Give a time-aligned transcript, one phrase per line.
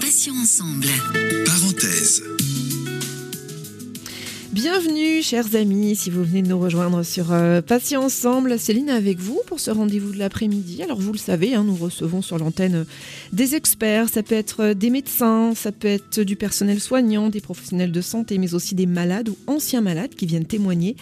[0.00, 0.88] Passions ensemble.
[1.44, 2.22] Parenthèse.
[4.56, 8.58] Bienvenue, chers amis, si vous venez de nous rejoindre sur euh, Patients Ensemble.
[8.58, 10.82] Céline est avec vous pour ce rendez-vous de l'après-midi.
[10.82, 12.84] Alors, vous le savez, hein, nous recevons sur l'antenne euh,
[13.34, 14.08] des experts.
[14.08, 18.00] Ça peut être euh, des médecins, ça peut être du personnel soignant, des professionnels de
[18.00, 20.96] santé, mais aussi des malades ou anciens malades qui viennent témoigner.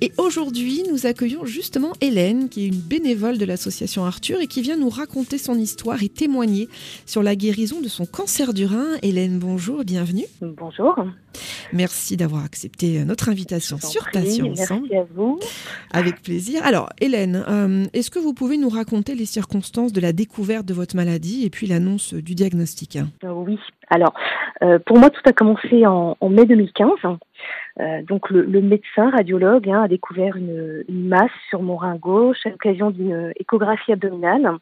[0.00, 4.62] Et aujourd'hui, nous accueillons justement Hélène, qui est une bénévole de l'association Arthur et qui
[4.62, 6.68] vient nous raconter son histoire et témoigner
[7.04, 8.90] sur la guérison de son cancer du rein.
[9.02, 10.26] Hélène, bonjour, bienvenue.
[10.40, 10.94] Bonjour.
[11.72, 14.86] Merci d'avoir accepté euh, notre invitation sur Patients Ensemble.
[14.90, 15.38] Merci à vous.
[15.92, 16.62] Avec plaisir.
[16.64, 20.74] Alors, Hélène, euh, est-ce que vous pouvez nous raconter les circonstances de la découverte de
[20.74, 23.58] votre maladie et puis l'annonce du diagnostic Euh, Oui.
[23.90, 24.14] Alors,
[24.62, 26.88] euh, pour moi, tout a commencé en, en mai 2015.
[27.80, 31.96] Euh, donc, le, le médecin radiologue hein, a découvert une, une masse sur mon rein
[31.96, 34.58] gauche à l'occasion d'une échographie abdominale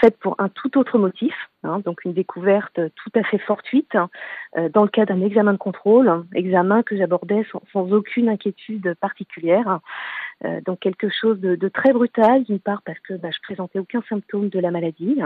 [0.00, 3.96] faite pour un tout autre motif, hein, donc une découverte tout à fait fortuite
[4.56, 9.80] euh, dans le cadre d'un examen de contrôle, examen que j'abordais sans, aucune inquiétude particulière.
[10.44, 13.78] Euh, donc quelque chose de, de très brutal, d'une part parce que bah, je présentais
[13.78, 15.20] aucun symptôme de la maladie.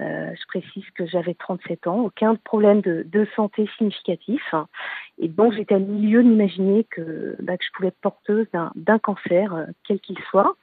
[0.00, 4.54] Euh, je précise que j'avais 37 ans, aucun problème de, de santé significatif.
[5.18, 8.98] Et donc j'étais à milieu d'imaginer que, bah, que je pouvais être porteuse d'un d'un
[8.98, 10.56] cancer, euh, quel qu'il soit.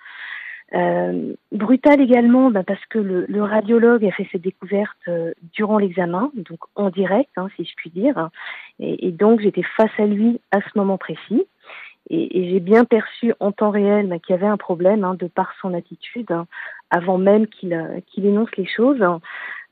[0.73, 5.77] Euh, brutal également bah, parce que le, le radiologue a fait cette découverte euh, durant
[5.77, 8.29] l'examen, donc en direct, hein, si je puis dire.
[8.79, 11.45] Et, et donc j'étais face à lui à ce moment précis.
[12.09, 15.15] Et, et j'ai bien perçu en temps réel bah, qu'il y avait un problème hein,
[15.15, 16.47] de par son attitude, hein,
[16.89, 19.03] avant même qu'il euh, qu'il énonce les choses.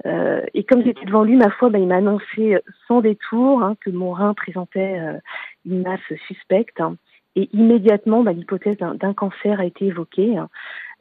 [0.06, 3.76] Euh, et comme j'étais devant lui, ma foi, bah, il m'a annoncé sans détour hein,
[3.82, 5.18] que mon rein présentait euh,
[5.66, 6.80] une masse suspecte.
[6.82, 6.96] hein.
[7.36, 10.38] Et immédiatement, bah, l'hypothèse d'un cancer a été évoquée.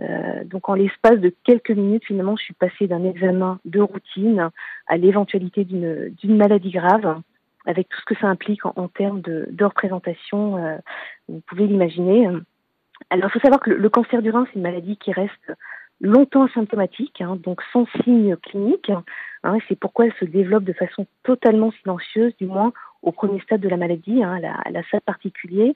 [0.01, 4.51] Euh, donc en l'espace de quelques minutes, finalement, je suis passée d'un examen de routine
[4.87, 7.21] à l'éventualité d'une maladie grave,
[7.67, 10.57] avec tout ce que ça implique en, termes de, représentation.
[10.57, 10.77] euh,
[11.29, 12.29] vous pouvez l'imaginer.
[13.11, 15.53] Alors, il faut savoir que le, cancer du rein, c'est une maladie qui reste
[16.01, 18.93] longtemps asymptomatique, hein, donc sans signe clinique.
[19.43, 22.73] Hein, c'est pourquoi elle se développe de façon totalement silencieuse, du moins
[23.03, 25.75] au premier stade de la maladie, hein, à la, la stade particulier.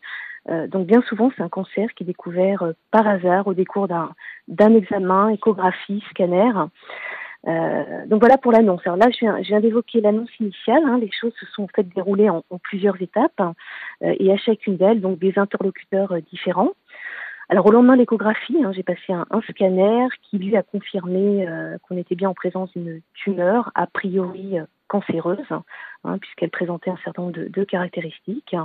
[0.48, 3.88] Euh, donc bien souvent, c'est un cancer qui est découvert euh, par hasard au décours
[3.88, 6.52] d'un examen, échographie, scanner.
[7.46, 8.80] Euh, donc voilà pour l'annonce.
[8.84, 10.82] Alors là, je viens, d'évoquer l'annonce initiale.
[10.84, 10.98] hein.
[10.98, 15.00] Les choses se sont en fait déroulées en, plusieurs étapes euh, et à chacune d'elles,
[15.00, 16.72] donc des interlocuteurs différents.
[17.48, 21.46] Alors au lendemain de l'échographie, hein, j'ai passé un, scanner qui lui a confirmé
[21.82, 24.56] qu'on était bien en présence d'une tumeur a priori
[24.88, 25.44] cancéreuse,
[26.04, 28.56] hein, puisqu'elle présentait un certain nombre de, caractéristiques.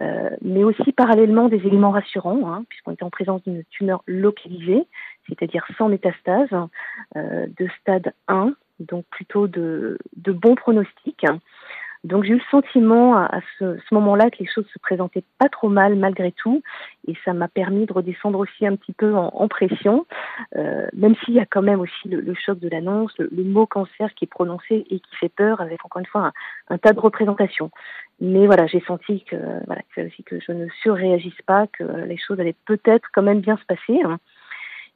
[0.00, 4.86] Euh, mais aussi parallèlement des éléments rassurants, hein, puisqu'on était en présence d'une tumeur localisée,
[5.28, 6.48] c'est-à-dire sans métastase,
[7.16, 11.26] euh, de stade 1, donc plutôt de, de bons pronostics.
[12.04, 15.68] Donc j'ai eu le sentiment à, ce, moment-là que les choses se présentaient pas trop
[15.68, 16.62] mal malgré tout,
[17.06, 20.06] et ça m'a permis de redescendre aussi un petit peu en, pression,
[20.56, 24.14] euh, même s'il y a quand même aussi le, choc de l'annonce, le, mot cancer
[24.14, 26.32] qui est prononcé et qui fait peur, avec encore une fois
[26.68, 27.70] un, tas de représentations.
[28.20, 29.36] Mais voilà, j'ai senti que
[29.66, 33.40] voilà, fallait aussi que je ne surréagisse pas, que les choses allaient peut-être quand même
[33.40, 34.00] bien se passer.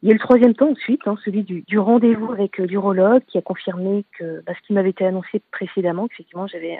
[0.02, 3.38] Il y a le troisième temps ensuite, hein, celui du, rendez-vous avec euh, l'urologue qui
[3.38, 6.76] a confirmé que bah, ce qui m'avait été annoncé précédemment, qu'effectivement j'avais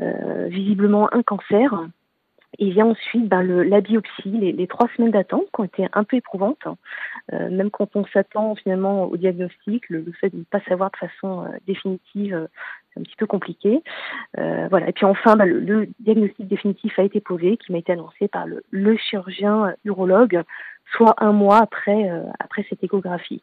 [0.00, 1.72] euh, euh, visiblement un cancer.
[2.60, 6.04] Et vient ensuite ben, le, la biopsie, les, trois semaines d'attente qui ont été un
[6.04, 6.64] peu éprouvantes.
[6.66, 6.76] hein.
[7.32, 10.92] Euh, même quand on s'attend finalement au diagnostic, le, le fait de ne pas savoir
[10.92, 12.48] de façon définitive,
[12.92, 13.82] c'est un petit peu compliqué.
[14.36, 14.88] Voilà.
[14.88, 18.28] Et puis enfin, ben, le, le diagnostic définitif a été posé, qui m'a été annoncé
[18.28, 20.44] par le, chirurgien urologue,
[20.96, 23.42] soit un mois après, euh, après cette échographie.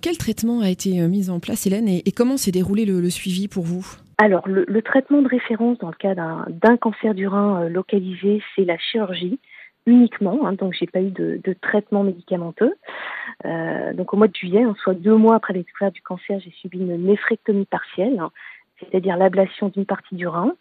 [0.00, 3.00] Quel traitement a été euh, mis en place, Hélène, et, et comment s'est déroulé le,
[3.00, 3.86] le suivi pour vous?
[4.18, 8.42] Alors, le, le traitement de référence dans le cas d'un cancer du rein euh, localisé,
[8.54, 9.40] c'est la chirurgie
[9.86, 10.46] uniquement.
[10.46, 12.74] Hein, donc, j'ai pas eu de, de traitement médicamenteux.
[13.44, 16.38] Euh, donc, au mois de juillet, hein, soit deux mois après la découverte du cancer,
[16.40, 18.30] j'ai subi une néphrectomie partielle, hein,
[18.78, 20.52] c'est-à-dire l'ablation d'une partie du rein,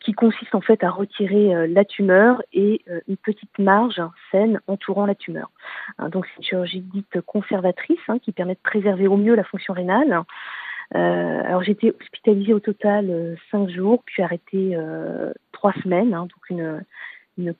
[0.00, 4.00] qui consiste en fait à retirer euh, la tumeur et euh, une petite marge
[4.30, 5.50] saine entourant la tumeur.
[5.98, 9.44] Hein, donc, c'est une chirurgie dite conservatrice hein, qui permet de préserver au mieux la
[9.44, 10.22] fonction rénale.
[10.94, 16.14] Euh, alors j'ai été hospitalisée au total euh, cinq jours, puis arrêtée euh, trois semaines,
[16.14, 16.82] hein, donc une,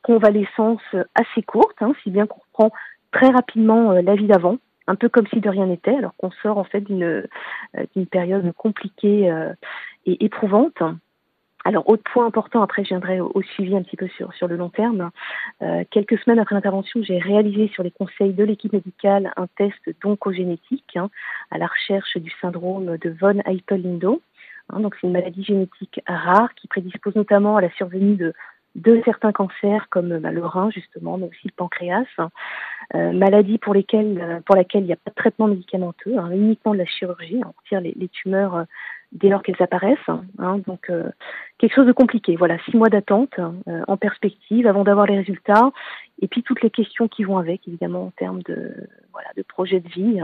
[0.02, 0.82] convalescence
[1.14, 2.72] assez courte, hein, si bien qu'on reprend
[3.12, 4.58] très rapidement euh, la vie d'avant,
[4.88, 8.50] un peu comme si de rien n'était, alors qu'on sort en fait d'une euh, période
[8.56, 9.52] compliquée euh,
[10.06, 10.82] et éprouvante.
[11.64, 14.56] Alors, autre point important, après je viendrai au, suivi un petit peu sur, sur le
[14.56, 15.10] long terme.
[15.60, 19.78] Euh, quelques semaines après l'intervention, j'ai réalisé sur les conseils de l'équipe médicale un test
[20.02, 21.10] d'oncogénétique hein,
[21.50, 24.22] à la recherche du syndrome de von Hippel-Lindau.
[24.70, 28.32] Hein, donc, c'est une maladie génétique rare qui prédispose notamment à la survenue de,
[28.78, 32.04] de certains cancers comme bah, le rein justement, mais aussi le pancréas.
[32.94, 36.30] Euh, maladie pour lesquelles, euh, pour laquelle il n'y a pas de traitement médicamenteux, hein,
[36.30, 37.40] uniquement de la chirurgie.
[37.44, 38.64] On retire les, tumeurs euh,
[39.12, 39.98] dès lors qu'elles apparaissent.
[40.38, 41.10] Hein, donc euh,
[41.58, 42.36] quelque chose de compliqué.
[42.36, 45.70] Voilà, six mois d'attente euh, en perspective avant d'avoir les résultats.
[46.20, 48.74] Et puis toutes les questions qui vont avec, évidemment, en termes de
[49.12, 50.20] voilà de projet de vie.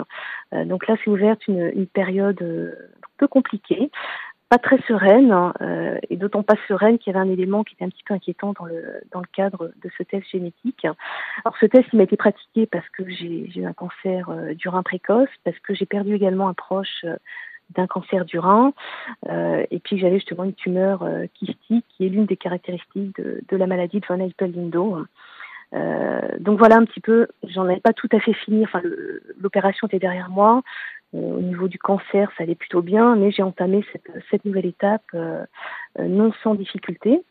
[0.53, 3.91] Euh, donc là, c'est ouverte une, une période un peu compliquée
[4.55, 7.85] pas très sereine, euh, et d'autant pas sereine qu'il y avait un élément qui était
[7.85, 10.85] un petit peu inquiétant dans le, dans le cadre de ce test génétique.
[10.85, 14.83] Alors ce test, il m'a été pratiqué parce que j'ai eu un cancer du rein
[14.83, 17.05] précoce, parce que j'ai perdu également un proche
[17.71, 18.73] d'un cancer du rein,
[19.29, 23.41] euh, et puis j'avais justement une tumeur euh, kystique qui est l'une des caractéristiques de,
[23.49, 25.05] de, la maladie de von Hippel-Lindau.
[25.73, 28.81] Euh, donc voilà un petit peu, j'en avais pas tout à fait fini, enfin
[29.41, 30.63] l'opération était derrière moi,
[31.15, 35.05] au niveau du cancer ça allait plutôt bien, mais j'ai entamé cette, cette, nouvelle étape
[35.99, 37.23] non sans difficulté.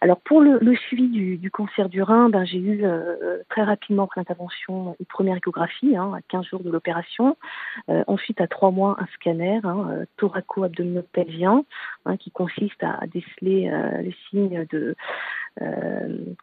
[0.00, 3.62] Alors pour le, le suivi du, du, cancer du rein, ben, j'ai eu euh, très
[3.62, 7.36] rapidement après l'intervention une première échographie, hein, à 15 jours de l'opération.
[7.88, 11.64] Euh, ensuite, à 3 mois, un scanner hein, euh, thoraco-abdominopelvien
[12.06, 14.94] hein, qui consiste à, déceler euh, les signes de, euh,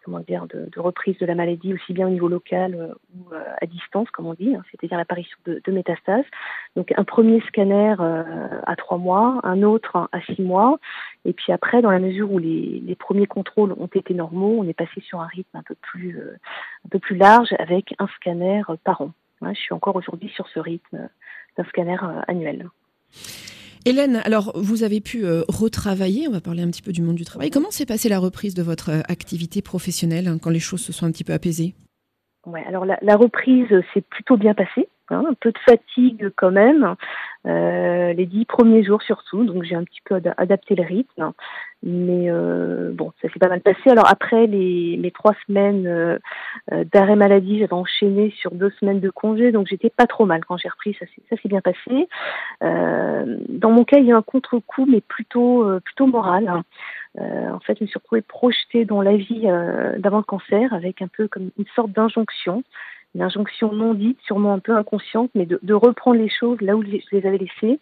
[0.04, 4.10] comment dire, de, reprise de la maladie aussi bien au niveau local ou à distance,
[4.12, 6.26] comme on dit, hein, c'est-à-dire l'apparition de, métastases.
[6.76, 7.96] Donc un premier scanner
[8.66, 10.80] à 3 mois, un autre à 6 mois,
[11.26, 14.74] et puis après, dans la mesure où les, premiers contrôles ont été normaux, on est
[14.74, 19.12] passé sur un rythme un peu plus, euh, large avec un scanner par an.
[19.42, 21.10] je suis encore aujourd'hui sur ce rythme
[21.58, 22.70] d'un scanner euh, annuel.
[23.86, 27.16] Hélène, alors vous avez pu euh, retravailler, on va parler un petit peu du monde
[27.16, 27.52] du travail.
[27.52, 31.06] Comment s'est passée la reprise de votre activité professionnelle hein, quand les choses se sont
[31.06, 31.76] un petit peu apaisées?
[32.48, 34.88] Ouais, alors la reprise s'est plutôt bien passée.
[35.12, 36.96] Hein, un peu de fatigue quand même,
[37.46, 41.32] euh, les dix premiers jours surtout, donc j'ai un petit peu ad adapté le rythme,
[41.84, 43.88] mais euh, bon, ça s'est pas mal passé.
[43.92, 46.18] Alors après les, les trois semaines euh,
[46.92, 50.58] d'arrêt maladie, j'avais enchaîné sur deux semaines de congé, donc j'étais pas trop mal quand
[50.58, 52.08] j'ai repris, ça s'est bien passé.
[52.64, 56.48] Euh, dans mon cas, il y a un contre-coup, mais plutôt euh, plutôt moral.
[56.48, 56.64] Hein.
[57.20, 59.48] Euh, en fait, je me suis retrouvée projetée dans la vie
[60.00, 62.64] d'avant le cancer, avec un peu comme une sorte d'injonction
[63.16, 66.84] une injonction non dite, sûrement un peu inconsciente, mais de, reprendre les choses là où
[66.84, 67.80] je les avais laissées.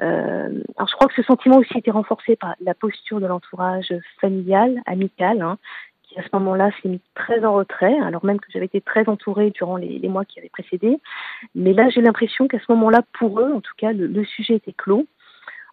[0.00, 3.92] Euh, alors je crois que ce sentiment aussi était renforcé par la posture de l'entourage
[4.20, 5.58] familial, amical, hein,
[6.04, 9.08] qui à ce moment-là s'est mis très en retrait, alors même que j'avais été très
[9.08, 10.98] entourée durant les, mois qui avaient précédé.
[11.54, 14.54] Mais là, j'ai l'impression qu'à ce moment-là, pour eux, en tout cas, le, le, sujet
[14.54, 15.06] était clos.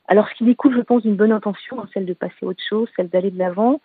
[0.08, 2.64] Alors, ce qui découle, je pense, d'une bonne intention, hein, celle de passer à autre
[2.68, 3.82] chose, celle d'aller de l'avant,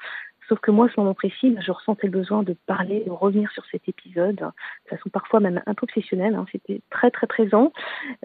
[0.52, 3.64] Sauf que moi, ce moment précis, je ressentais le besoin de parler, de revenir sur
[3.70, 6.34] cet épisode, de façon parfois même un peu obsessionnelle.
[6.34, 6.44] Hein.
[6.52, 7.72] C'était très très présent,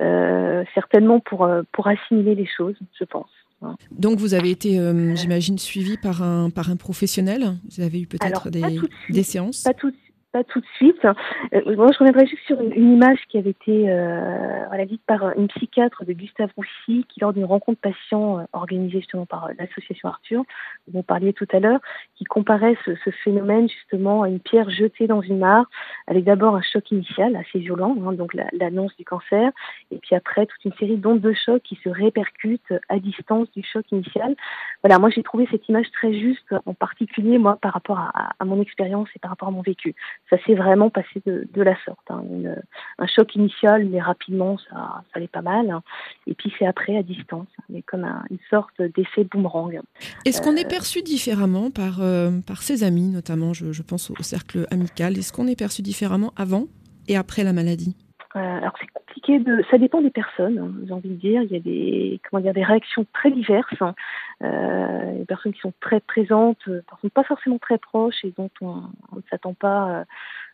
[0.02, 3.30] euh, certainement pour, euh, pour assimiler les choses, je pense.
[3.62, 3.78] Hein.
[3.92, 7.56] Donc vous avez été, euh, j'imagine, suivi par un, par un professionnel?
[7.72, 8.78] Vous avez eu peut-être des,
[9.10, 9.64] des séances?
[9.64, 9.94] Pas tout
[10.32, 11.06] pas tout de suite.
[11.06, 15.38] Euh, moi, je reviendrai juste sur une, image qui avait été euh, voilà, dite par
[15.38, 19.54] une psychiatre de Gustave Roussy, qui lors d'une rencontre patient euh, organisée justement par euh,
[19.58, 20.44] l'association Arthur,
[20.88, 21.80] dont vous parliez tout à l'heure,
[22.16, 22.92] qui comparait ce,
[23.24, 25.66] phénomène justement à une pierre jetée dans une mare,
[26.08, 29.52] avec d'abord un choc initial assez violent, hein, donc l'annonce la, du cancer,
[29.92, 33.64] et puis après toute une série d'ondes de choc qui se répercutent à distance du
[33.64, 34.36] choc initial.
[34.84, 38.62] Voilà, moi j'ai trouvé cette image très juste, en particulier moi par rapport à mon
[38.62, 39.96] expérience et par rapport à mon vécu
[40.30, 42.00] ça s'est vraiment passé de, de la sorte.
[42.09, 42.24] Hein.
[42.30, 42.56] Une,
[42.97, 45.69] un choc initial, mais rapidement, ça, ça allait pas mal.
[45.69, 45.81] Hein.
[46.26, 47.64] Et puis c'est après à distance, hein.
[47.69, 49.80] mais comme un, une sorte d'effet boomerang.
[50.26, 50.62] Est-ce qu'on euh...
[50.62, 55.18] est perçu différemment par, euh, par ses amis, notamment, je, je pense au cercle amical?
[55.18, 56.66] Est-ce qu'on est perçu différemment avant
[57.07, 57.95] et après la maladie?
[57.95, 60.57] euh, alors c'est compliqué de, ça dépend des personnes.
[60.60, 63.81] Hein, j'ai envie de dire, il y a des, comment dire, des réactions très diverses.
[63.81, 63.96] Hein.
[64.44, 68.50] Euh, des personnes qui sont très présentes, euh, personnes pas forcément très proches et dont
[68.62, 68.76] on,
[69.16, 70.04] ne s'attend pas euh,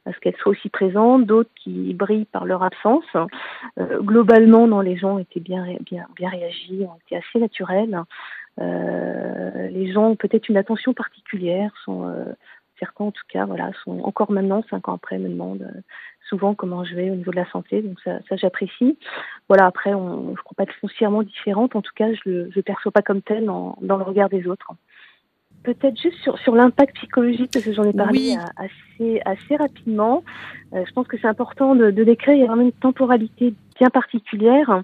[0.06, 1.26] à ce qu'elles soient aussi présentes.
[1.26, 3.06] D'autres qui brillent par leur absence.
[3.78, 8.00] Euh, globalement, non, les gens étaient bien, bien, bien réagis, ont été assez naturels.
[8.60, 12.14] Euh, les gens ont peut-être une attention particulière, sont
[12.80, 15.68] certains en tout cas, voilà, sont encore maintenant, cinq ans après, me demandent
[16.34, 18.98] souvent comment je vais au niveau de la santé, donc ça, ça j'apprécie.
[19.48, 22.50] Voilà, après, on, je ne crois pas être foncièrement différente, en tout cas, je ne
[22.56, 24.72] le perçois pas comme tel dans, dans le regard des autres.
[25.64, 28.38] Peut-être juste sur, sur l'impact psychologique, parce que j'en ai parlé oui.
[28.58, 30.24] assez, assez rapidement.
[30.74, 33.54] Euh, je pense que c'est important de, de décrire, il y a vraiment une temporalité
[33.80, 34.82] bien particulière,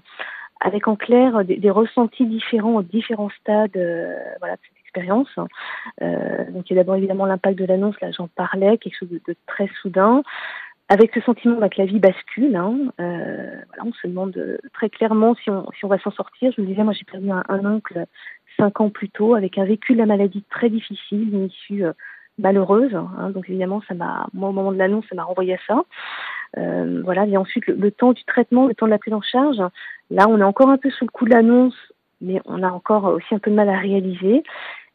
[0.60, 5.34] avec en clair des, des ressentis différents aux différents stades euh, voilà, de cette expérience.
[5.36, 9.36] donc il y a d'abord évidemment l'impact de l'annonce, là j'en parlais, quelque chose de,
[9.46, 10.22] très soudain
[10.90, 12.54] avec ce sentiment bah, que la vie bascule.
[12.54, 16.52] Hein, voilà, on se demande très clairement si on, si on va s'en sortir.
[16.54, 18.04] Je me disais, moi j'ai perdu un, un, oncle
[18.58, 21.84] cinq ans plus tôt avec un vécu de la maladie très difficile, une issue
[22.40, 22.94] malheureuse.
[22.94, 25.84] Hein, donc évidemment, ça m'a, moi au moment de l'annonce, ça m'a renvoyé à ça.
[26.58, 29.62] Euh, voilà, et ensuite le, temps du traitement, le temps de la prise en charge.
[30.10, 31.76] Là, on est encore un peu sous le coup de l'annonce,
[32.20, 34.42] mais on a encore aussi un peu de mal à réaliser.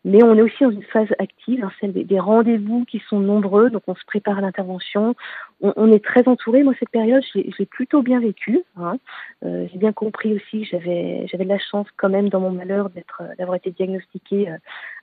[0.06, 3.72] Mais on est aussi dans une phase active, hein, celle des, rendez-vous qui sont nombreux,
[3.72, 5.16] donc on se prépare à l'intervention.
[5.62, 6.64] On, est très entouré.
[6.64, 8.62] Moi, cette période, je l'ai plutôt bien vécue.
[8.78, 8.98] Hein.
[9.44, 12.52] Euh, j'ai bien compris aussi que j'avais j'avais de la chance quand même dans mon
[12.52, 14.58] malheur d'être d'avoir été diagnostiquée euh,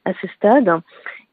[0.05, 0.71] à ce stade.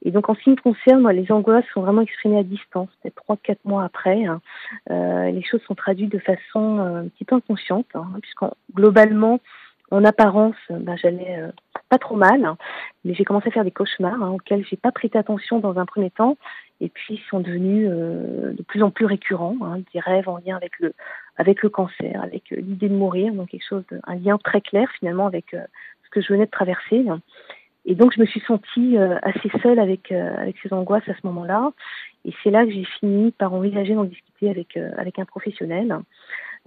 [0.04, 3.16] Et donc, en ce qui me concerne, les angoisses sont vraiment exprimées à distance, peut-être
[3.16, 4.26] trois, quatre mois après.
[4.26, 4.42] Hein.
[4.90, 9.40] Euh, les choses sont traduites de façon euh, un petit peu inconsciente, hein, puisqu'en globalement,
[9.91, 11.51] en apparence, ben, j'allais euh,
[11.89, 12.58] pas trop mal, hein.
[13.03, 15.86] mais j'ai commencé à faire des cauchemars hein, auxquels j'ai pas prêté attention dans un
[15.86, 16.38] premier temps,
[16.81, 20.38] et puis ils sont devenus euh, de plus en plus récurrents, hein, des rêves en
[20.38, 20.93] lien avec le
[21.38, 24.62] avec le cancer, avec euh, l'idée de mourir, donc quelque chose, de, un lien très
[24.62, 27.05] clair finalement avec ce que je venais de traverser.
[27.86, 31.72] Et donc je me suis sentie assez seule avec avec ces angoisses à ce moment-là,
[32.25, 35.98] et c'est là que j'ai fini par envisager d'en discuter avec avec un professionnel.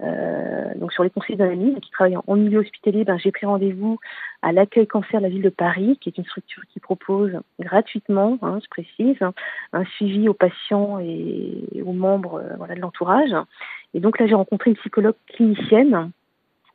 [0.01, 3.99] Euh, donc sur les conseils ami qui travaille en, milieu hospitalier, ben, j'ai pris rendez-vous
[4.41, 8.37] à l'accueil cancer de la ville de Paris, qui est une structure qui propose gratuitement,
[8.41, 9.17] hein, je précise,
[9.73, 13.33] un suivi aux patients et, aux membres euh, voilà, de l'entourage.
[13.93, 16.11] Et donc là, j'ai rencontré une psychologue clinicienne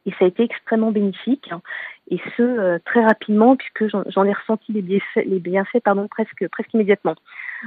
[0.08, 1.50] et ça a été extrêmement bénéfique
[2.10, 6.48] et ce euh, très rapidement puisque j'en ai ressenti les bienfaits, les bienfaits pardon, presque,
[6.48, 7.14] presque immédiatement.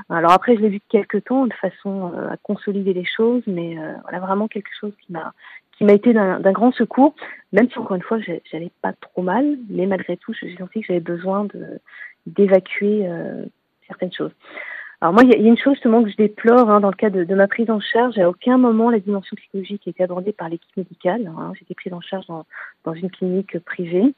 [0.10, 3.44] Alors après, je l'ai vu de quelques temps de façon euh, à consolider les choses,
[3.46, 5.34] mais euh, voilà vraiment quelque chose qui m'a
[5.78, 7.16] qui m'a été d'un grand secours,
[7.54, 10.86] même si encore une fois, j'allais pas trop mal, mais malgré tout, j'ai senti que
[10.86, 11.48] j'avais besoin
[12.28, 13.10] d'évacuer
[13.88, 14.30] certaines choses.
[15.02, 17.24] Alors moi, il y, a une chose justement que je déplore hein, dans le cadre
[17.24, 18.20] de, ma prise en charge.
[18.20, 21.26] À aucun moment la dimension psychologique a été abordée par l'équipe médicale.
[21.26, 21.54] Hein.
[21.58, 22.46] J'étais prise en charge dans,
[22.84, 24.14] dans une clinique privée.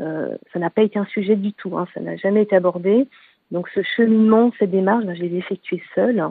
[0.00, 1.76] Euh, ça n'a pas été un sujet du tout.
[1.76, 1.88] Hein.
[1.94, 3.08] Ça n'a jamais été abordé.
[3.50, 6.24] Donc ce cheminement, cette démarche, ben, je l'ai effectuée seule.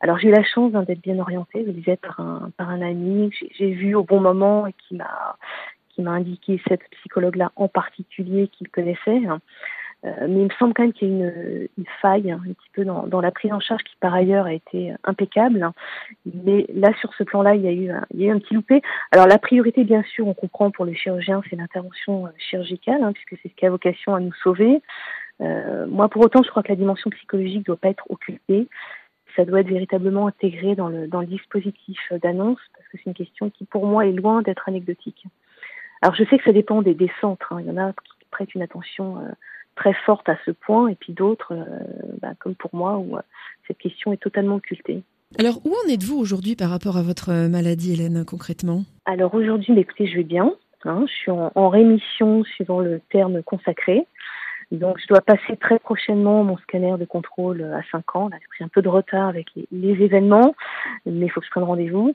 [0.00, 2.82] Alors j'ai eu la chance hein, d'être bien orientée, je disais par un par un
[2.82, 5.36] ami que j'ai vu au bon moment et qui m'a
[5.90, 9.22] qui m'a indiqué cette psychologue-là en particulier qu'il connaissait.
[10.06, 12.52] Euh, mais il me semble quand même qu'il y a une, une faille hein, un
[12.52, 15.70] petit peu dans, dans, la prise en charge qui par ailleurs a été impeccable.
[16.24, 18.38] Mais là sur ce plan-là, il y a eu un, il y a eu un
[18.38, 18.80] petit loupé.
[19.12, 23.12] Alors la priorité, bien sûr, on comprend pour le chirurgien, c'est l'intervention euh, chirurgicale, hein,
[23.12, 24.80] puisque c'est ce qui a vocation à nous sauver.
[25.40, 28.68] Euh, moi, pour autant, je crois que la dimension psychologique doit pas être occultée.
[29.36, 33.14] Ça doit être véritablement intégré dans le, dans le dispositif d'annonce, parce que c'est une
[33.14, 35.24] question qui, pour moi, est loin d'être anecdotique.
[36.02, 37.52] Alors, je sais que ça dépend des, des centres.
[37.52, 37.60] Hein.
[37.60, 39.30] Il y en a qui prêtent une attention euh,
[39.80, 41.64] très forte à ce point, et puis d'autres, euh,
[42.20, 43.16] bah, comme pour moi, où
[43.66, 45.02] cette question est totalement occultée.
[45.38, 48.82] Alors, où en êtes-vous aujourd'hui par rapport à votre maladie, Hélène, concrètement?
[49.06, 50.52] Alors, aujourd'hui, bah, écoutez, je vais bien.
[50.84, 51.04] Hein.
[51.06, 54.06] je suis en, en, rémission suivant le terme consacré.
[54.70, 58.30] Donc, je dois passer très prochainement mon scanner de contrôle à 5 ans.
[58.58, 60.54] J'ai un peu de retard avec les, événements,
[61.06, 62.14] mais il faut que je prenne rendez-vous.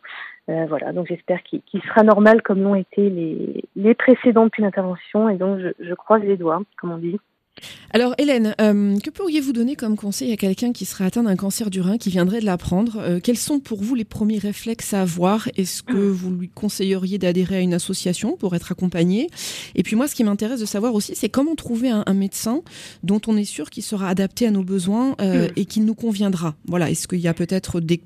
[0.49, 5.29] Euh, voilà, donc j'espère qu'il sera normal comme l'ont été les, les précédentes depuis l'intervention.
[5.29, 7.19] Et donc, je, je croise les doigts, comme on dit.
[7.91, 11.69] Alors Hélène, euh, que pourriez-vous donner comme conseil à quelqu'un qui serait atteint d'un cancer
[11.69, 12.97] du rein, qui viendrait de l'apprendre?
[12.99, 15.47] Euh, Quels sont pour vous les premiers réflexes à avoir?
[15.55, 19.29] Est-ce que vous lui conseilleriez d'adhérer à une association pour être accompagné?
[19.75, 22.61] Et puis moi, ce qui m'intéresse de savoir aussi, c'est comment trouver un, médecin
[23.03, 26.55] dont on est sûr qu'il sera adapté à nos besoins euh, et qu'il nous conviendra.
[26.67, 28.01] Voilà, est-ce qu'il y a peut-être des,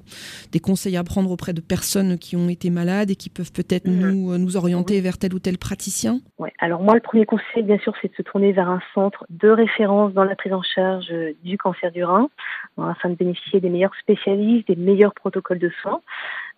[0.62, 4.38] conseils à prendre auprès de personnes qui ont été malades et qui peuvent peut-être nous,
[4.38, 6.22] nous orienter vers tel ou tel praticien?
[6.38, 6.54] Ouais.
[6.60, 9.50] Alors moi, le premier conseil, bien sûr, c'est de se tourner vers un centre de
[9.50, 11.12] référence dans la prise en charge
[11.44, 12.30] du cancer du rein,
[12.78, 16.02] afin de bénéficier des meilleurs spécialistes, des meilleurs protocoles de soins.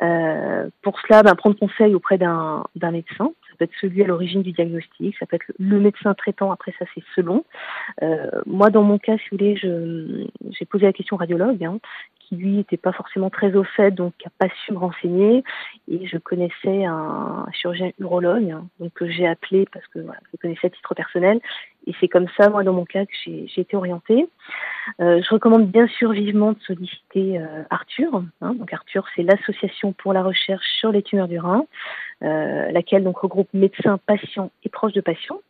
[0.01, 3.31] Euh, pour cela, ben, prendre conseil auprès d'un médecin.
[3.49, 6.73] Ça peut être celui à l'origine du diagnostic, ça peut être le médecin traitant, après
[6.79, 7.43] ça c'est selon.
[8.01, 11.77] Euh, moi, dans mon cas, si vous voulez, j'ai posé la question au radiologue, hein,
[12.31, 15.43] qui lui n'était pas forcément très au fait, donc n'a pas su me renseigner.
[15.89, 20.69] Et je connaissais un chirurgien urologue, donc que j'ai appelé parce que je connaissais à
[20.69, 21.41] titre personnel.
[21.87, 24.29] Et c'est comme ça, moi, dans mon cas, que j'ai été orientée.
[25.01, 28.23] Euh, je recommande bien sûr vivement de solliciter euh, Arthur.
[28.41, 28.53] Hein.
[28.53, 31.65] donc Arthur, c'est l'association pour la recherche sur les tumeurs du rein,
[32.23, 35.41] euh, laquelle donc regroupe médecins, patients et proches de patients.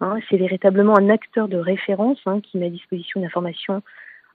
[0.00, 0.18] Hein.
[0.30, 3.82] c'est véritablement un acteur de référence hein, qui met à disposition une information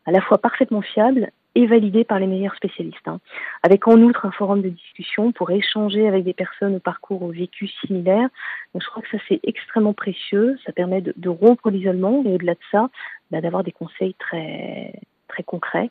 [0.05, 3.07] à la fois parfaitement fiable et validé par les meilleurs spécialistes.
[3.07, 3.19] Hein.
[3.61, 7.31] Avec en outre un forum de discussion pour échanger avec des personnes au parcours au
[7.31, 8.29] vécu similaire.
[8.73, 10.57] Donc je crois que ça c'est extrêmement précieux.
[10.65, 12.89] Ça permet de, rompre l'isolement et au-delà de ça,
[13.31, 14.93] bah, d'avoir des conseils très
[15.27, 15.89] très concrets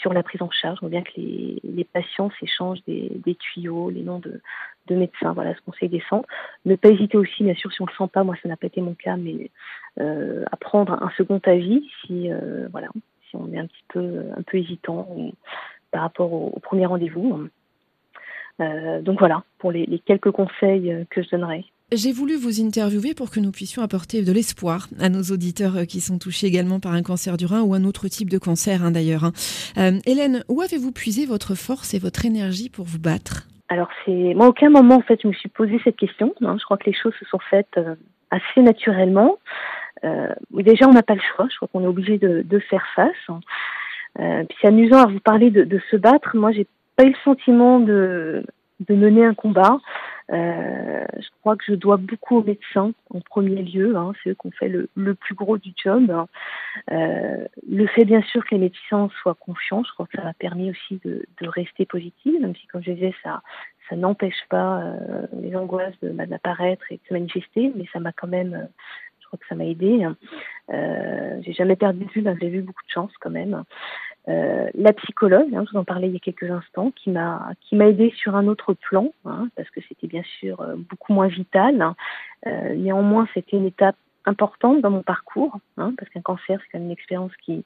[0.00, 0.78] sur la prise en charge.
[0.82, 4.40] On voit bien que les, les patients s'échangent des, des, tuyaux, les noms de,
[4.88, 6.02] de médecins, voilà ce conseil des.
[6.66, 8.66] Ne pas hésiter aussi, bien sûr, si on le sent pas, moi ça n'a pas
[8.66, 9.50] été mon cas, mais
[10.00, 12.88] euh, à prendre un second avis si euh, voilà
[13.32, 15.08] si on est un petit peu un peu hésitant
[15.90, 17.48] par rapport au, au premier rendez-vous.
[18.60, 21.64] Euh, donc voilà pour les, les quelques conseils que je donnerais.
[21.94, 26.00] J'ai voulu vous interviewer pour que nous puissions apporter de l'espoir à nos auditeurs qui
[26.00, 28.92] sont touchés également par un cancer du rein ou un autre type de cancer hein,
[28.92, 29.24] d'ailleurs.
[29.24, 29.32] Hein.
[29.76, 33.46] Euh, Hélène, où avez-vous puisé votre force et votre énergie pour vous battre?
[33.68, 36.34] Alors c'est moi, à aucun moment en fait je me suis posé cette question.
[36.40, 36.56] Hein.
[36.58, 37.94] Je crois que les choses se sont faites euh,
[38.30, 39.38] assez naturellement.
[40.04, 41.46] Euh, déjà on n'a pas le choix.
[41.50, 43.40] Je crois qu'on est obligé de, faire face.
[44.18, 46.36] Euh, c'est amusant à vous parler de, se battre.
[46.36, 46.66] Moi j'ai
[46.96, 48.44] pas eu le sentiment de
[48.88, 49.78] mener un combat.
[50.32, 54.36] Euh, je crois que je dois beaucoup aux médecins en premier lieu, hein, c'est eux
[54.40, 56.26] qui ont fait le, plus gros du job.
[56.88, 60.70] Le fait bien sûr que les médecins soient confiants, je crois que ça m'a permis
[60.70, 63.42] aussi de, rester positive, même si comme je disais, ça,
[63.94, 64.94] n'empêche pas
[65.38, 68.68] les angoisses d'apparaître et de se manifester, mais ça m'a quand même,
[69.32, 70.06] crois que ça m'a aidé.
[70.70, 73.64] Euh, j'ai jamais perdu de vue, j'ai vu beaucoup de chance quand même.
[74.28, 77.50] Euh, la psychologue, hein, je vous en parlais il y a quelques instants, qui m'a
[77.60, 81.12] qui m'a aidé sur un autre plan, hein, parce que c'était bien sûr euh, beaucoup
[81.12, 81.80] moins vital.
[81.82, 81.96] Hein.
[82.46, 86.78] Euh, néanmoins, c'était une étape importante dans mon parcours, hein, parce qu'un cancer, c'est quand
[86.78, 87.64] même une expérience qui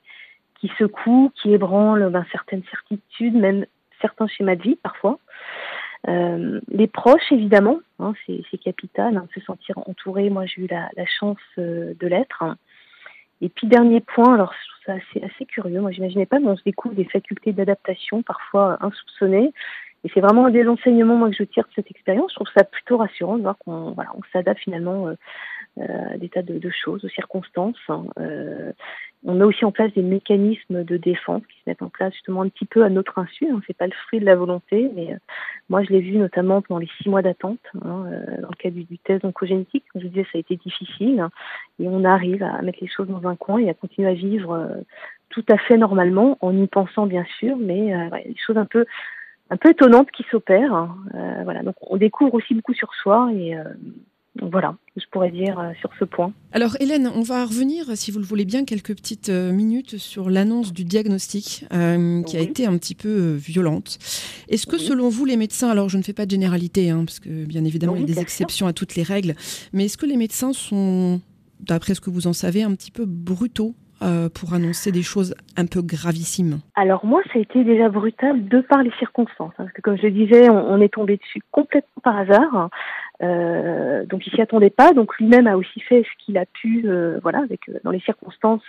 [0.58, 3.66] qui secoue, qui ébranle ben, certaines certitudes, même
[4.00, 5.18] certains schémas de vie parfois.
[6.08, 10.30] Euh, les proches, évidemment, hein, c'est capital, hein, se sentir entouré.
[10.30, 12.44] Moi, j'ai eu la, la chance euh, de l'être.
[13.40, 15.80] Et puis dernier point, alors je trouve ça assez, assez curieux.
[15.80, 19.52] Moi, j'imaginais pas, mais on se découvre des facultés d'adaptation parfois insoupçonnées.
[20.04, 22.30] Et c'est vraiment un des enseignements moi que je tire de cette expérience.
[22.30, 25.14] Je trouve ça plutôt rassurant de voir qu'on voilà, on s'adapte finalement euh,
[25.78, 27.76] euh, à des tas de, de, choses, aux circonstances.
[27.88, 28.04] Hein.
[28.20, 28.72] Euh,
[29.26, 32.42] on met aussi en place des mécanismes de défense qui se mettent en place justement
[32.42, 33.47] un petit peu à notre insu.
[33.50, 33.61] Hein.
[33.66, 35.16] C'est pas le fruit de la volonté, mais euh,
[35.68, 38.71] moi je l'ai vu notamment pendant les six mois d'attente hein, euh, dans le cas
[38.71, 39.85] du, du test oncogénétique.
[39.97, 41.30] Je disais, ça a été difficile hein,
[41.80, 44.52] et on arrive à mettre les choses dans un coin et à continuer à vivre
[44.52, 44.80] euh,
[45.31, 48.66] tout à fait normalement en y pensant bien sûr, mais euh, ouais, des choses un
[48.66, 48.87] peu
[49.50, 50.74] un peu étonnantes qui s'opèrent.
[50.74, 50.96] Hein.
[51.44, 53.57] Voilà, donc on découvre aussi beaucoup sur soi et
[54.42, 56.33] voilà, je pourrais dire euh, sur ce point.
[56.53, 60.31] Alors Hélène, on va revenir, si vous le voulez bien, quelques petites euh, minutes sur
[60.31, 62.42] l'annonce du diagnostic euh, qui oui.
[62.42, 63.99] a été un petit peu violente.
[64.49, 64.83] Est-ce que oui.
[64.83, 67.64] selon vous, les médecins, alors je ne fais pas de généralité, hein, parce que bien
[67.64, 68.68] évidemment oui, il y a des exceptions sûr.
[68.68, 69.35] à toutes les règles,
[69.72, 71.20] mais est-ce que les médecins sont,
[71.61, 75.35] d'après ce que vous en savez, un petit peu brutaux euh, pour annoncer des choses
[75.57, 76.59] un peu gravissimes?
[76.75, 79.53] Alors moi, ça a été déjà brutal de par les circonstances.
[79.59, 82.68] Hein, parce que comme je disais, on, on, est tombé dessus complètement par hasard.
[83.22, 84.92] Euh, donc il s'y attendait pas.
[84.92, 88.00] Donc lui-même a aussi fait ce qu'il a pu, euh, voilà, avec euh, dans les
[88.00, 88.64] circonstances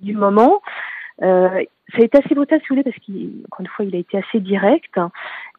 [0.00, 0.62] du moment.
[1.20, 4.18] Ça a été assez brutal, si vous voulez, parce qu'encore une fois, il a été
[4.18, 4.98] assez direct,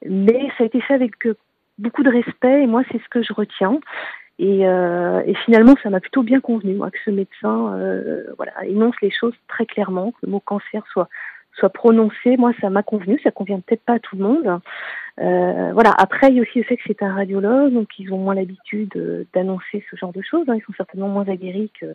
[0.05, 1.13] mais ça a été fait avec
[1.77, 2.63] beaucoup de respect.
[2.63, 3.79] Et moi, c'est ce que je retiens.
[4.39, 4.65] Et,
[5.45, 7.77] finalement, ça m'a plutôt bien convenu, moi, que ce médecin
[8.36, 11.07] voilà, énonce les choses très clairement, que le mot cancer soit,
[11.55, 12.37] soit prononcé.
[12.37, 14.61] Moi, ça m'a convenu, ça convient peut-être pas à tout le monde.
[15.19, 15.93] Euh, voilà.
[15.97, 18.33] Après, il y a aussi le fait que c'est un radiologue, donc ils ont moins
[18.33, 20.45] l'habitude euh, d'annoncer ce genre de choses.
[20.47, 20.55] Hein.
[20.55, 21.85] Ils sont certainement moins aguerris que,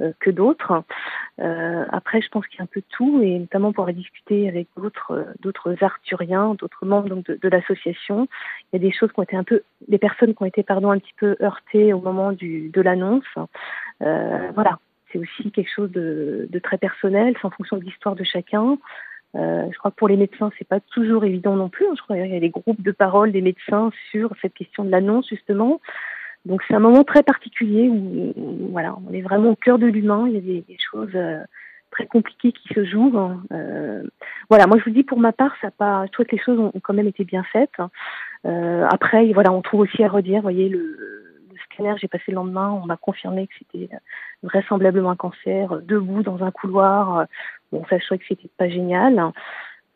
[0.00, 0.84] euh, que d'autres.
[1.38, 5.26] Après, je pense qu'il y a un peu tout, et notamment pour discuter avec d'autres
[5.40, 8.28] d'autres arthuriens, d'autres membres donc, de, de l'association,
[8.72, 10.62] il y a des choses qui ont été un peu, des personnes qui ont été
[10.62, 13.24] pardon un petit peu heurtées au moment du de l'annonce.
[14.00, 14.78] voilà.
[15.12, 18.78] C'est aussi quelque chose de, très personnel, c'est en fonction de l'histoire de chacun.
[19.34, 21.86] Euh, je crois que pour les médecins, c'est pas toujours évident non plus.
[21.96, 24.90] Je crois qu'il y a des groupes de parole des médecins sur cette question de
[24.90, 25.80] l'annonce justement.
[26.44, 28.34] Donc c'est un moment très particulier où,
[28.70, 30.26] voilà, on est vraiment au cœur de l'humain.
[30.28, 31.40] Il y a des, choses euh,
[31.90, 33.16] très compliquées qui se jouent.
[33.16, 33.42] Hein.
[33.52, 34.02] Euh,
[34.50, 36.04] voilà, moi je vous dis pour ma part, ça pas.
[36.06, 37.80] Je les choses ont, ont quand même été bien faites.
[38.44, 40.42] Après, voilà, on trouve aussi à redire.
[40.42, 41.21] Voyez le
[41.96, 43.88] j'ai passé le lendemain, on m'a confirmé que c'était
[44.42, 47.26] vraisemblablement un cancer, debout dans un couloir.
[47.70, 49.32] Bon, ça, je trouvais que c'était pas génial.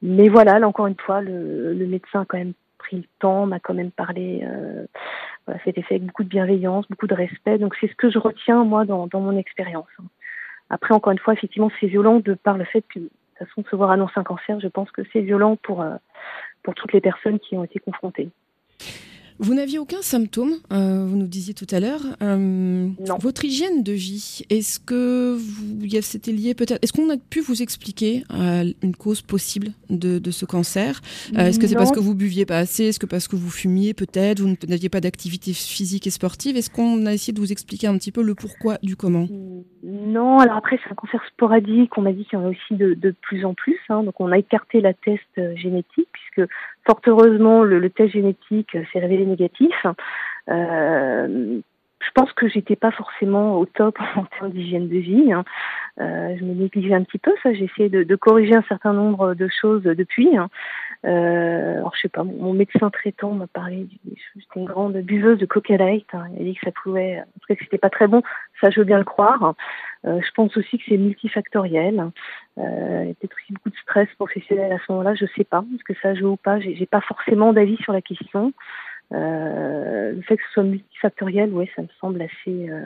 [0.02, 3.60] Mais voilà, là encore une fois, le, médecin a quand même pris le temps, m'a
[3.60, 4.42] quand même parlé.
[4.44, 4.86] Euh,
[5.46, 7.58] voilà, c'était fait avec beaucoup de bienveillance, beaucoup de respect.
[7.58, 9.88] Donc c'est ce que je retiens moi dans, mon expérience.
[10.68, 13.62] Après, encore une fois, effectivement, c'est violent de par le fait que, de toute façon,
[13.62, 15.94] de se voir annoncer un cancer, je pense que c'est violent pour, euh,
[16.62, 18.28] pour toutes les personnes qui ont été confrontées.
[19.38, 22.00] Vous n'aviez aucun symptôme, euh, vous nous disiez tout à l'heure.
[22.22, 23.18] Euh, non.
[23.20, 25.38] Votre hygiène de vie, est-ce que
[26.00, 30.30] c'était lié peut-être Est-ce qu'on a pu vous expliquer euh, une cause possible de, de
[30.30, 31.00] ce cancer?
[31.36, 32.84] Est-ce que c'est parce que vous buviez pas assez?
[32.84, 36.56] Est-ce que parce que vous fumiez peut-être Vous n'aviez pas d'activité physique et sportive?
[36.56, 39.28] Est-ce qu'on a essayé de vous expliquer un petit peu le pourquoi du comment?
[39.82, 41.96] Non, alors après c'est un cancer sporadique.
[41.98, 43.78] On m'a dit qu'il y en a aussi de, de plus en plus.
[43.90, 45.22] Hein, donc on a écarté la test
[45.56, 46.50] génétique puisque
[46.86, 49.86] fort heureusement le, le test génétique s'est révélé négatif.
[50.48, 51.60] Euh,
[52.06, 55.32] je pense que j'étais pas forcément au top en termes d'hygiène de vie.
[55.32, 55.44] Hein.
[56.00, 57.52] Euh, je me négligeais un petit peu, ça.
[57.52, 60.36] J'ai essayé de, de, corriger un certain nombre de choses depuis.
[60.36, 60.48] Hein.
[61.04, 63.86] Euh, alors je sais pas, mon, médecin traitant m'a parlé.
[64.04, 66.06] J'étais une grande buveuse de Coca Light.
[66.12, 66.26] Hein.
[66.34, 68.22] Il a dit que ça pouvait, en tout cas que c'était pas très bon.
[68.60, 69.54] Ça, je veux bien le croire.
[70.06, 72.10] Euh, je pense aussi que c'est multifactoriel.
[72.58, 75.14] Euh, peut-être aussi beaucoup de stress professionnel à ce moment-là.
[75.14, 76.60] Je sais pas, est-ce que ça joue ou pas.
[76.60, 78.52] J'ai pas forcément d'avis sur la question.
[79.12, 82.84] Euh, le fait que ce soit multifactoriel, ouais, ça me semble assez euh,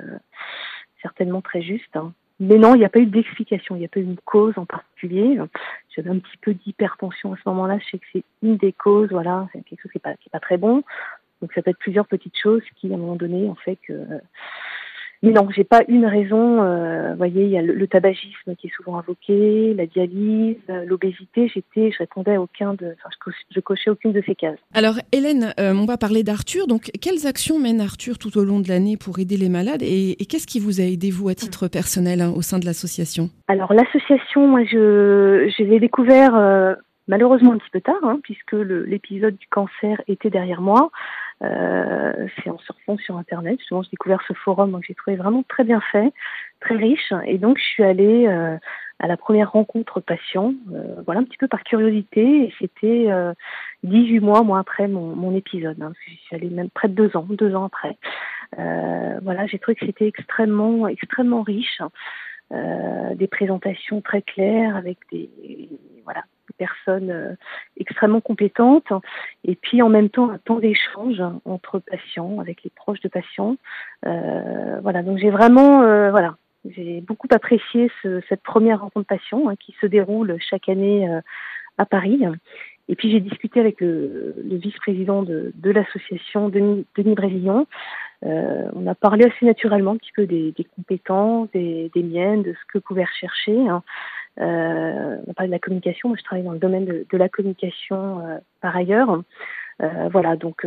[1.03, 1.95] certainement très juste.
[1.95, 2.13] Hein.
[2.41, 4.57] Mais non, il n'y a pas eu d'explication, il n'y a pas eu une cause
[4.57, 5.39] en particulier.
[5.95, 7.79] J'avais un petit peu d'hypertension à ce moment-là.
[7.79, 10.41] Je sais que c'est une des causes, voilà, c'est quelque chose qui n'est pas, pas
[10.41, 10.83] très bon.
[11.43, 13.93] Donc ça peut être plusieurs petites choses qui, à un moment donné, ont fait que
[15.23, 16.63] mais non, j'ai pas une raison.
[16.63, 20.85] Euh, vous voyez, il y a le, tabagisme qui est souvent invoqué, la dialyse, euh,
[20.87, 21.47] l'obésité.
[21.49, 23.11] J'étais, je répondais à aucun de, enfin,
[23.55, 24.59] je, cochais, aucune de ces cases.
[24.73, 26.67] Alors, Hélène, euh, on va parler d'Arthur.
[26.67, 30.17] Donc, quelles actions mène Arthur tout au long de l'année pour aider les malades et,
[30.31, 33.29] qu'est-ce qui vous a aidé vous à titre personnel hein, au sein de l'association?
[33.49, 36.77] Alors, l'association, moi, je, je l'ai découvert
[37.09, 40.91] malheureusement un petit peu tard, hein, puisque l'épisode du cancer était derrière moi.
[41.43, 43.59] Euh, c'est en surfant sur Internet.
[43.59, 46.13] Justement, j'ai découvert ce forum que j'ai trouvé vraiment très bien fait,
[46.61, 47.13] très riche.
[47.25, 48.57] Et donc, je suis allée euh,
[48.99, 52.45] à la première rencontre patient, euh, voilà, un petit peu par curiosité.
[52.45, 53.09] Et c'était
[53.85, 55.81] 18 mois, moi, après mon, mon épisode.
[55.81, 57.97] Hein, je suis allée même près de deux ans, deux ans après.
[59.23, 61.81] voilà, j'ai trouvé que c'était extrêmement, extrêmement riche.
[62.51, 65.31] des présentations très claires avec des
[66.05, 66.25] voilà
[66.61, 67.35] personnes euh,
[67.79, 68.93] extrêmement compétentes
[69.45, 73.57] et puis en même temps un temps d'échange entre patients, avec les proches de patients.
[74.07, 76.37] Euh, voilà, donc j'ai vraiment, euh, voilà,
[76.69, 81.09] j'ai beaucoup apprécié ce, cette première rencontre patient hein, qui se déroule chaque année
[81.79, 82.23] à Paris.
[82.91, 87.67] Et puis j'ai discuté avec le, vice-président de, l'association, Denis, Denis Brévillon.
[88.27, 92.53] Euh, on a parlé assez naturellement un petit peu des, compétences, des, des, miennes, de
[92.53, 93.57] ce que pouvait rechercher.
[93.69, 93.83] Hein.
[94.41, 96.09] Euh, on parle de la communication.
[96.09, 99.23] Moi, je travaille dans le domaine de, de la communication euh, par ailleurs.
[99.83, 100.67] Euh, voilà, donc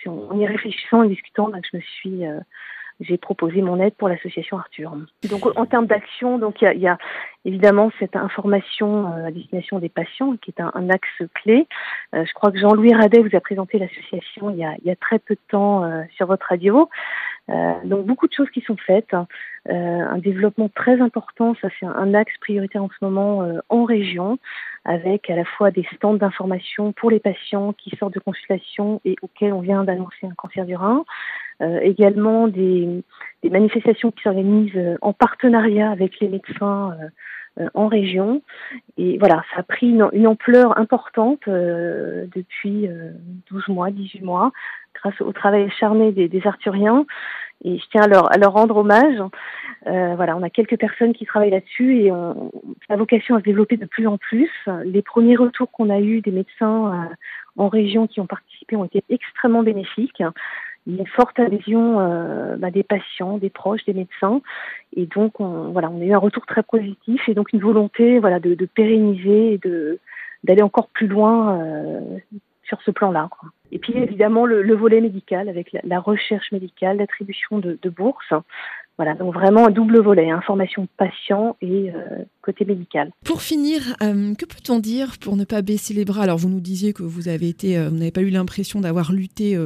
[0.00, 2.24] si on, en y réfléchissant, en discutant, ben, je me suis
[3.00, 4.94] j'ai proposé mon aide pour l'association Arthur.
[5.30, 6.98] Donc en termes d'action, donc il y a, y a,
[7.44, 11.66] évidemment cette information à destination des patients qui est un, un axe clé.
[12.14, 14.90] Euh, je crois que Jean-Louis Radet vous a présenté l'association il, y a, il y
[14.90, 16.88] a très peu de temps euh, sur votre radio.
[17.48, 19.24] Euh, donc beaucoup de choses qui sont faites, euh,
[19.68, 24.38] un développement très important, ça c'est un axe prioritaire en ce moment euh, en région,
[24.84, 29.16] avec à la fois des stands d'information pour les patients qui sortent de consultation et
[29.22, 31.04] auxquels on vient d'annoncer un cancer du rein,
[31.82, 33.04] également des,
[33.42, 36.96] des, manifestations qui s'organisent en partenariat avec les médecins
[37.74, 38.42] en région.
[38.96, 43.10] Et voilà, ça a pris une, une ampleur importante euh, depuis euh,
[43.50, 44.52] 12 mois, 18 mois,
[44.94, 47.06] grâce au travail acharné des, des Arthuriens.
[47.64, 49.18] Et je tiens à leur, à leur rendre hommage.
[49.86, 52.50] Euh, voilà, on a quelques personnes qui travaillent là-dessus et on,
[52.88, 54.50] la vocation à se développer de plus en plus.
[54.84, 57.14] Les premiers retours qu'on a eus des médecins euh,
[57.56, 60.22] en région qui ont participé ont été extrêmement bénéfiques.
[60.86, 64.40] Il y a une forte adhésion euh, bah, des patients, des proches, des médecins,
[64.96, 68.18] et donc on, voilà, on a eu un retour très positif et donc une volonté
[68.18, 69.98] voilà de, de pérenniser et de
[70.42, 72.18] d'aller encore plus loin euh,
[72.64, 73.28] sur ce plan-là.
[73.72, 77.90] Et puis évidemment le, le, volet médical avec la, la recherche médicale, l'attribution de, de
[77.90, 78.32] bourses.
[78.96, 83.10] Voilà, donc vraiment un double volet, information patient et euh, côté médical.
[83.24, 86.24] Pour finir, euh, que peut-on dire pour ne pas baisser les bras?
[86.24, 89.12] Alors vous nous disiez que vous avez été, euh, vous n'avez pas eu l'impression d'avoir
[89.12, 89.58] lutté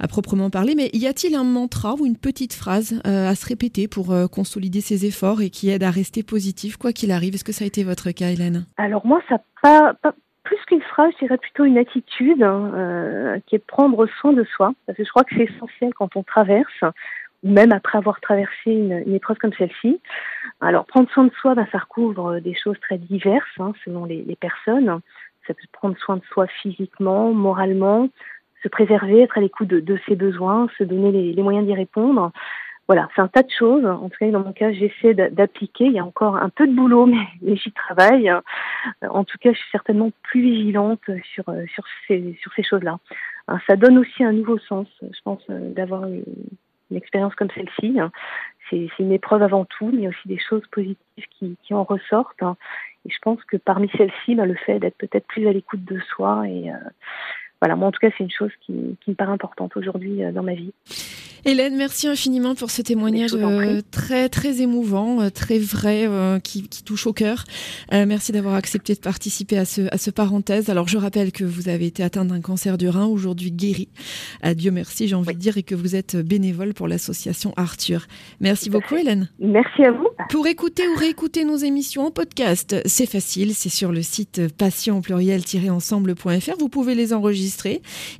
[0.00, 3.86] à proprement parler, mais y a-t-il un mantra ou une petite phrase à se répéter
[3.86, 7.34] pour consolider ses efforts et qui aide à rester positif quoi qu'il arrive?
[7.34, 8.64] Est-ce que ça a été votre cas, Hélène?
[8.78, 10.12] Alors moi, ça pas, pas
[10.44, 14.44] plus qu'une phrase, je dirais plutôt une attitude hein, euh, qui est prendre soin de
[14.44, 16.82] soi, parce que je crois que c'est essentiel quand on traverse,
[17.42, 20.00] ou même après avoir traversé une, une épreuve comme celle-ci.
[20.60, 24.22] Alors prendre soin de soi, ben, ça recouvre des choses très diverses hein, selon les,
[24.22, 25.00] les personnes.
[25.46, 28.08] Ça peut prendre soin de soi physiquement, moralement,
[28.62, 31.74] se préserver, être à l'écoute de, de, ses besoins, se donner les, les moyens d'y
[31.74, 32.30] répondre.
[32.88, 33.84] Voilà, c'est un tas de choses.
[33.86, 35.84] En tout cas, dans mon cas, j'essaie d'appliquer.
[35.86, 37.06] Il y a encore un peu de boulot,
[37.42, 38.30] mais, j'y travaille.
[39.02, 41.00] En tout cas, je suis certainement plus vigilante
[41.32, 42.98] sur, sur ces, sur ces choses-là.
[43.48, 46.24] hein, ça donne aussi un nouveau sens, je pense, d'avoir une,
[46.94, 47.98] expérience comme celle-ci.
[47.98, 48.12] Hein.
[48.68, 52.42] C'est une épreuve avant tout, mais aussi des choses positives qui, en ressortent.
[52.42, 52.56] Hein.
[53.06, 55.98] Et je pense que parmi celles-ci, bah, le fait d'être peut-être plus à l'écoute de
[56.00, 56.70] soi et
[57.62, 60.42] voilà, moi en tout cas, c'est une chose qui, me paraît importante aujourd'hui euh, dans
[60.42, 60.72] ma vie.
[61.44, 66.08] Hélène, merci infiniment pour ce témoignage euh, très très émouvant, euh, très vrai,
[66.42, 67.44] qui, touche au cœur.
[67.92, 70.70] merci d'avoir accepté de participer à ce, à ce parenthèse.
[70.70, 73.88] Alors je rappelle que vous avez été atteint d'un cancer du rein, aujourd'hui guéri.
[74.54, 78.06] Dieu merci, j'ai envie de dire, et que vous êtes bénévole pour l'association Arthur.
[78.40, 79.28] Merci beaucoup Hélène.
[79.40, 80.08] Merci à vous.
[80.30, 85.00] Pour écouter ou réécouter nos émissions en podcast, c'est facile, c'est sur le site patient
[85.00, 86.56] pluriel-ensemble.fr.
[86.58, 87.51] Vous pouvez les enregistrer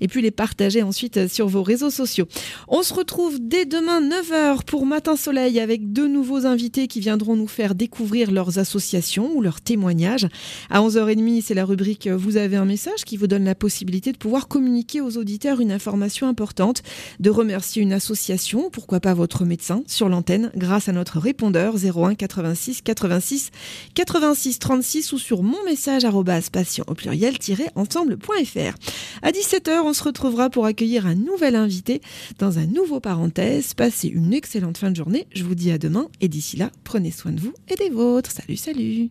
[0.00, 2.26] et puis les partager ensuite sur vos réseaux sociaux.
[2.68, 7.36] On se retrouve dès demain 9h pour Matin Soleil avec deux nouveaux invités qui viendront
[7.36, 10.26] nous faire découvrir leurs associations ou leurs témoignages.
[10.70, 14.18] À 11h30, c'est la rubrique Vous avez un message qui vous donne la possibilité de
[14.18, 16.82] pouvoir communiquer aux auditeurs une information importante,
[17.20, 22.14] de remercier une association, pourquoi pas votre médecin, sur l'antenne grâce à notre répondeur 01
[22.14, 23.50] 86 86
[23.94, 26.04] 86 36 ou sur mon message
[26.52, 28.74] patient au pluriel-ensemble.fr.
[29.22, 32.00] À 17h, on se retrouvera pour accueillir un nouvel invité
[32.40, 33.72] dans un nouveau parenthèse.
[33.72, 35.28] Passez une excellente fin de journée.
[35.32, 38.32] Je vous dis à demain et d'ici là, prenez soin de vous et des vôtres.
[38.32, 39.11] Salut, salut.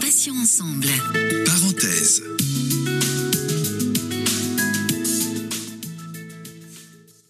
[0.00, 0.86] Passions ensemble.
[1.44, 2.22] Parenthèse.